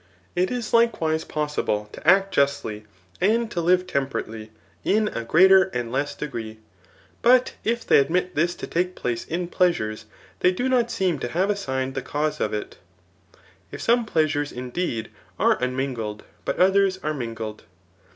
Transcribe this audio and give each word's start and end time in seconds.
It 0.35 0.49
is 0.49 0.73
likewise 0.73 1.23
possible 1.23 1.87
to 1.91 2.07
act 2.07 2.33
justly 2.33 2.85
and 3.21 3.51
to 3.51 3.61
live 3.61 3.85
temperate 3.85 4.27
ly, 4.27 4.49
in 4.83 5.09
a 5.09 5.23
greater 5.23 5.65
and 5.75 5.91
less 5.91 6.15
degree. 6.15 6.57
But 7.21 7.53
if 7.63 7.85
they 7.85 7.99
admit 7.99 8.33
this 8.33 8.55
to 8.55 8.65
take 8.65 8.95
place 8.95 9.25
in 9.27 9.47
pleasures, 9.47 10.05
they 10.39 10.51
do 10.53 10.67
not 10.67 10.89
seem 10.89 11.19
to 11.19 11.27
have 11.27 11.51
as 11.51 11.59
signed 11.59 11.93
the 11.93 12.01
cause 12.01 12.39
of 12.41 12.51
it; 12.51 12.79
if 13.71 13.79
some 13.79 14.05
pleasures 14.07 14.51
indeed 14.51 15.11
are 15.37 15.63
im* 15.63 15.75
mingled, 15.77 16.21
but 16.45 16.57
others 16.57 16.97
are 17.03 17.13
mingled. 17.13 17.65